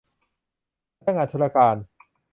[0.99, 1.75] พนักงานธุรการ